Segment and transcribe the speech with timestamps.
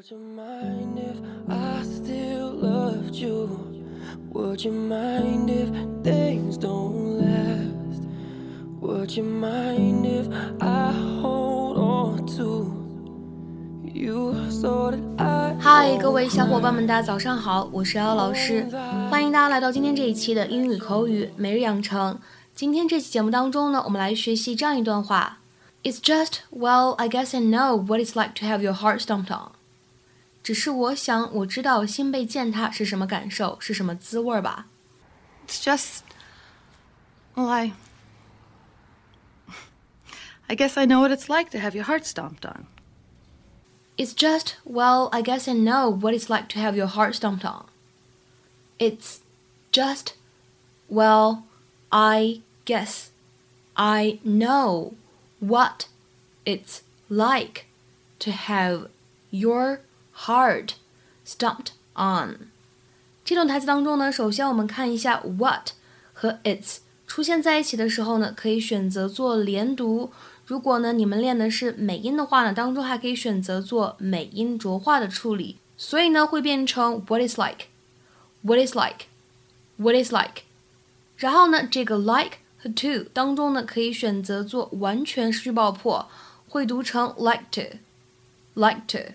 [0.00, 3.58] Would you mind if I still loved you?
[4.32, 5.68] Would you mind if
[6.02, 8.02] things don't last?
[8.80, 10.26] Would you mind if
[10.58, 12.72] I hold on to
[13.84, 18.66] you so that I 嗨，各位小伙伴们，大家早上好，我是姚老师，
[19.10, 22.18] 欢迎大家来到今天这一期的英语口语每日养成。
[22.54, 25.40] 今天这期节目当中呢，我们来学习这样一段话：
[25.82, 29.52] It's just well, I guess I know what it's like to have your heart stomped on。
[30.45, 34.67] 只是我想我知道心被践踏是什么感受，是什么滋味吧。
[35.47, 36.01] It's just,
[37.33, 37.73] well, I,
[40.47, 42.67] I guess I know what it's like to have your heart stomped on.
[43.97, 47.43] It's just, well, I guess I know what it's like to have your heart stomped
[47.43, 47.65] on.
[48.77, 49.21] It's
[49.71, 50.13] just,
[50.87, 51.45] well,
[51.91, 53.09] I guess
[53.75, 54.93] I know
[55.39, 55.87] what
[56.45, 57.65] it's like
[58.19, 58.89] to have
[59.31, 59.79] your
[60.17, 60.71] Hard,
[61.25, 62.47] stomped on.
[63.23, 65.71] 这段台词当中呢，首先我们看一下 what
[66.13, 70.11] 和 its 出现在一起的时候呢，可以选择做连读。
[70.45, 80.43] 如果呢你们练的是美音的话呢，当中还可以选择做美音浊化的处理，所以呢会变成 what is like，what is like，what is like。
[81.17, 86.07] 然后呢，这个 like 和 to 当中呢可以选择做完全失去爆破，
[86.47, 89.13] 会读成 like to，like to。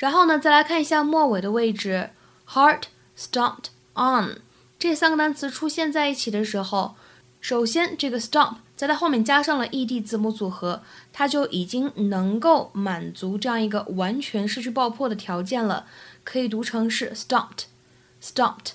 [0.00, 2.08] 然后呢，再来看一下末尾的位置
[2.48, 2.84] ，heart
[3.14, 4.40] stomped on
[4.78, 6.96] 这三个单词出现在一起的时候，
[7.38, 15.84] 首先这个 stomp 在它后面加上了 ed 字母组合，它就已经能够满足这样一个完全失去爆破的条件了，
[16.24, 18.72] 可以读成是 stomped，stomped。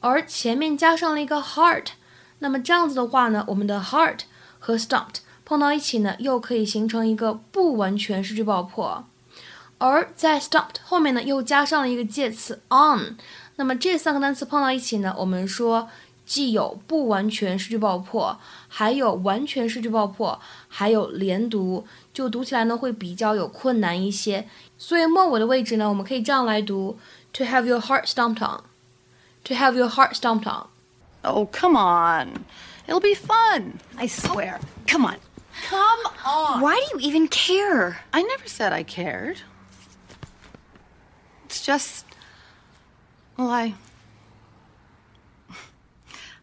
[0.00, 1.86] 而前面加上了一个 heart，
[2.40, 4.20] 那么这样子的话呢，我们的 heart
[4.58, 9.06] 和 stomped 碰到一起呢，又可以形成一个不完全失去爆破。
[9.77, 13.17] 而在 stopped 后面呢，又加上了一个介词 on，
[13.57, 15.89] 那么这三个单词碰到一起呢，我们说
[16.25, 24.47] 既有不完全失去爆破，还有完全失去爆破，还有连读，就读起来呢会比较有困难一些。
[24.77, 26.97] 所以末尾的位置呢，我们可以这样来读：
[27.33, 30.67] to have your heart stomped on，to have your heart stomped on。
[31.23, 32.45] Oh, come on.
[32.85, 33.79] It'll be fun.
[33.97, 34.59] I swear.
[34.87, 35.17] Come on.
[35.69, 36.61] Come on.
[36.61, 37.97] Why do you even care?
[38.11, 39.37] I never said I cared.
[41.47, 42.05] It's just.
[43.37, 43.75] Well, I.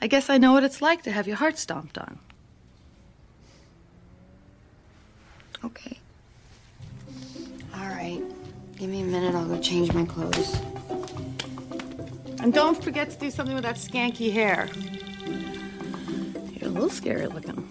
[0.00, 2.18] I guess I know what it's like to have your heart stomped on.
[5.64, 5.98] Okay.
[7.74, 8.22] All right.
[8.76, 9.34] Give me a minute.
[9.34, 10.60] I'll go change my clothes.
[12.40, 14.68] And don't forget to do something with that skanky hair.
[16.52, 17.64] You're a little scary looking.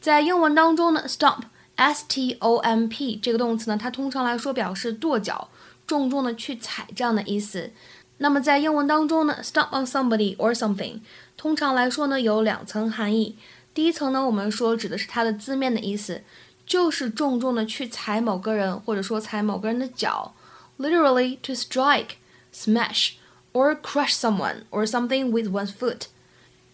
[0.00, 1.42] 在英文当中呢，stomp
[1.74, 5.50] s t o m p 这个动词呢，它通常来说表示跺脚、
[5.90, 7.70] 重重的去踩这样的意思。
[8.18, 11.00] 那么在英文当中呢，stomp on somebody or something，
[11.36, 13.36] 通常来说呢有两层含义。
[13.74, 16.22] 第一层呢，我们说指的是它的字面的意思，
[16.66, 20.34] 就是重重的去踩某个人，或者说踩某个人的脚，
[20.78, 22.12] literally to strike,
[22.54, 23.12] smash
[23.52, 26.06] or crush someone or something with one's foot。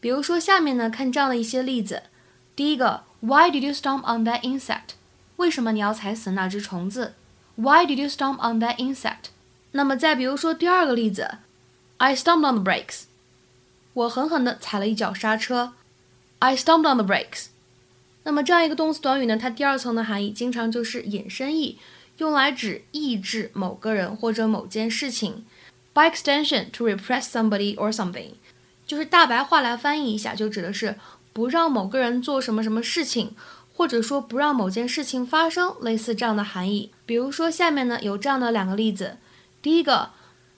[0.00, 2.04] 比如说下面呢，看这样的一些例子。
[2.54, 4.94] 第一个，Why did you stomp on that insect？
[5.36, 7.14] 为什么你要踩死那只虫子
[7.61, 9.31] ？Why did you stomp on that insect？
[9.71, 11.39] 那么再比如说第二个例子
[11.97, 13.01] ，I stomped on the brakes。
[13.93, 15.73] 我狠狠地踩了一脚刹车。
[16.39, 17.47] I stomped on the brakes。
[18.23, 21.77] 那么这样一个动词短语呢，它第二层的含义经常就是引申义，
[22.17, 25.45] 用来指抑制某个人或者某件事情。
[25.93, 28.35] By extension, to repress somebody or something，
[28.87, 30.95] 就是大白话来翻译一下，就指的是
[31.33, 33.35] 不让某个人做什么什么事情，
[33.79, 36.91] 或者说不让某件事情发生，类似这样的含义。
[37.05, 39.15] 比如说下面呢有这样的两个例子，
[39.61, 40.09] 第一个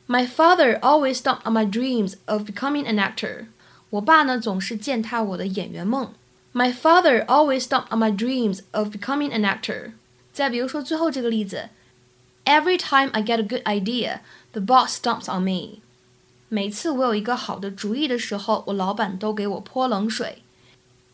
[0.07, 3.45] ，My father always stomped on my dreams of becoming an actor。
[3.91, 6.11] 我爸呢总是践踏我的演员梦。
[6.51, 9.91] My father always stomped on my dreams of becoming an actor。
[10.33, 11.69] 再比如说最后这个例子
[12.45, 14.21] ，Every time I get a good idea,
[14.53, 15.81] the boss stomps on me。
[16.49, 20.41] 每次我有一个好的主意的时候，我老板都给我泼冷水。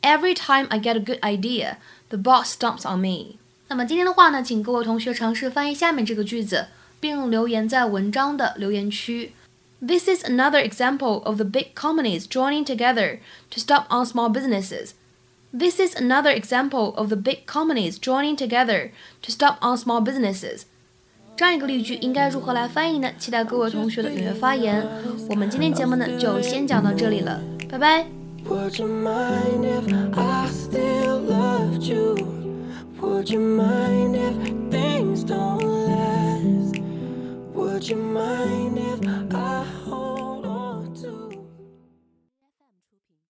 [0.06, 1.76] Every time I get a good idea,
[2.08, 3.38] the boss stomps on me。
[3.69, 6.67] 那么今天的话呢，请各位同学尝试翻译下面这个句子，
[7.00, 9.32] 并留言在文章的留言区。
[9.81, 13.19] This is another example of the big companies joining together
[13.50, 14.90] to stop on small businesses.
[15.52, 18.90] This is another example of the big companies joining together
[19.23, 20.62] to stop on small businesses.
[21.37, 23.11] 这样一个例句应该如何来翻译呢？
[23.19, 24.87] 期待各位同学的踊跃发言。
[25.29, 28.15] 我们今天节目呢就先讲到这里了，拜拜。
[28.49, 32.15] Would you mind if I still loved you?
[33.01, 36.79] Would you mind if things don't last?
[37.53, 38.56] Would you mind